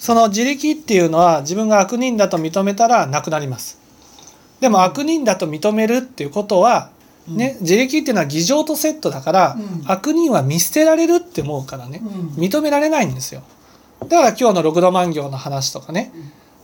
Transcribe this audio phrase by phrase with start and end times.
[0.00, 3.78] その自力っていうのは自分が悪人だと認めたらなくなります。
[4.60, 6.90] でも悪人だと認めるっていうことは、
[7.28, 9.84] ね、自力っていうのは偽情とセットだから、うん。
[9.86, 12.42] 悪人は見捨てられるって思うからね、うん。
[12.42, 13.42] 認められないんですよ。
[14.08, 16.12] だから今日の六度万行の話とかね、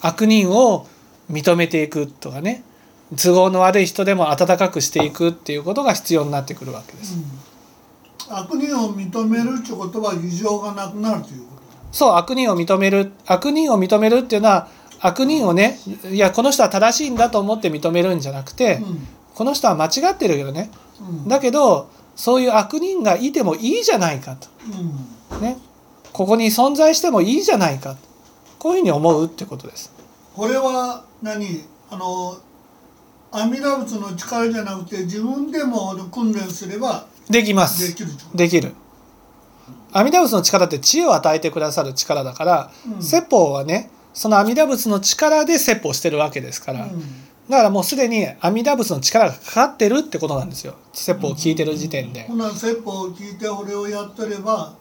[0.01, 0.87] 悪人を
[1.31, 2.63] 認めていくとかね
[3.17, 7.17] 都合の悪い人でも温かくしていくっていうことが必要になってくるわけです、
[8.29, 11.56] 悪人を認めるってことは異常がなくなるというこ
[11.97, 14.69] そう悪人を認める悪人を認めるっていうのは
[15.01, 15.79] 悪人をね
[16.13, 18.85] いやこの人は正しいんだと思って認めるんじゃなくて、と。
[18.85, 19.09] うん。
[19.35, 20.71] この人は間違ってるよね。
[21.01, 21.27] うん。
[21.27, 25.39] だけどそういう悪人がいてもいいじゃないかうん。
[25.39, 25.57] とね。
[26.13, 27.97] ここに存在してもいいじゃないか
[28.59, 29.91] こういうふうに思うってことです。
[30.35, 31.65] これは何？
[31.89, 32.37] あの
[33.33, 37.97] 阿弥陀仏の力じゃなくて自分でも訓練すればできまです
[38.35, 38.75] できる
[39.97, 43.03] 阿弥陀仏の力って知恵を与えてくださる力だから、うん。
[43.03, 46.87] 説法はねその阿弥陀仏の力で説法してるわけですから、
[47.49, 50.75] だからもうすでに阿弥陀仏の力がかかってるってことなんですよ。
[50.93, 52.25] 説法を聞いてる時点で。
[52.25, 54.75] ほな説法を聞いてこれをやってれば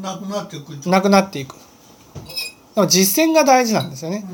[0.00, 1.56] なくなっていくなくなっていく。
[2.74, 4.24] でも実践が大事なんですよね。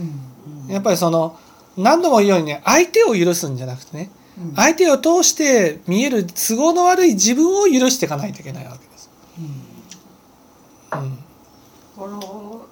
[0.69, 0.73] うん。
[0.73, 1.39] やっぱりその
[1.77, 4.55] 何度も言うようにね相手を許すんじゃなくてねうん。
[4.57, 9.11] 相手を通して見える都合の悪い自分を許していかないといけないわけです。
[9.39, 9.72] うん
[11.97, 12.67] この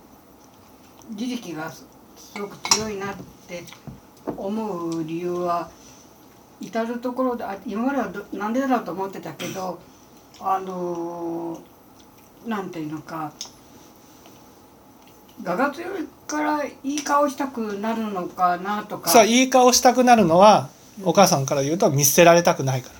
[1.11, 1.87] 自力がす
[2.41, 3.17] ごく強いなっ
[3.49, 3.65] て
[4.27, 5.71] 思う理由は
[6.61, 9.81] 至る所であ今まではどなんでだろうと思ってたけど
[10.41, 11.61] あのー
[12.47, 13.33] なんていうのか
[15.45, 19.11] 我が強いからいい顔したくなるのかなとか。
[19.11, 20.69] さあいい顔したくなるのは
[21.03, 22.95] お母さんから言うと見捨てられたくないから。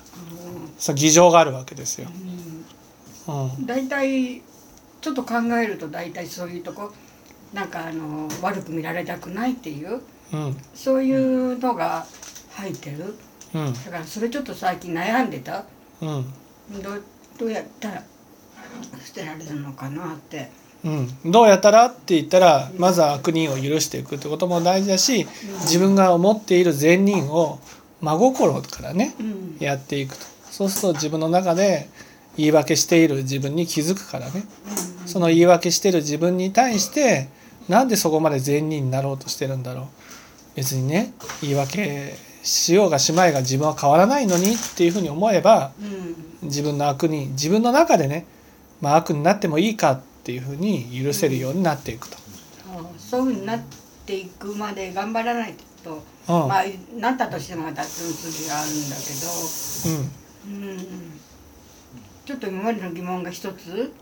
[0.77, 2.09] そう偽情があるわけですよ。
[3.27, 3.43] うん。
[3.43, 3.65] うん。
[3.65, 4.41] 大体
[5.01, 6.93] ちょっと考えると大体そういうとこ
[7.53, 10.01] なんかあの悪く見られたくないっていう
[10.33, 10.57] うん。
[10.73, 12.05] そういうのが
[12.51, 13.15] 入ってる。
[13.53, 13.73] うん。
[13.73, 15.65] だからそれちょっと最近悩んでた。
[16.01, 16.81] うん。
[16.81, 17.03] どう
[17.37, 18.03] どうやったら
[19.03, 20.49] 捨てられるのかなって。
[20.83, 25.27] うん、どうやったらって言ったらまずは悪人を許していくってことも大事だし
[25.59, 27.59] 自分が思っている善人を
[27.99, 29.57] 真心からねうん。
[29.59, 30.25] やっていくと。
[30.49, 31.87] そうすると自分の中で
[32.35, 34.43] 言い訳している自分に気づくからね
[35.11, 37.27] その言い訳している自分に対して
[37.67, 39.85] なんでそこまで善人になろうとしてるんだろう。
[40.55, 45.73] 別にね言い訳しようがしまいが自分は変わらないのにっていうふうに思えば
[46.41, 46.47] うん。
[46.47, 48.25] 自分の悪に自分の中でね、
[48.79, 52.17] まあ、悪になってもいいかっていうふうに許せるようになっていくと。
[52.97, 53.59] そういうふうになっ
[54.05, 56.47] ていくまで頑張らないと、うん。
[56.47, 56.63] まあ
[56.95, 60.55] なったとしてもまたその筋があるんだけど。
[60.55, 60.69] うん。
[60.69, 61.11] うん。
[62.25, 63.93] ちょっと今までの疑問が一つ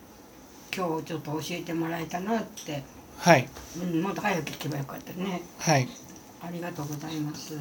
[0.75, 2.83] 今日ちょっと教えてもらえたなって、
[3.17, 3.47] はい。
[3.81, 5.41] うん、もっと早く聞けばよかったね。
[5.57, 5.87] はい。
[6.41, 7.53] ありがとうございます。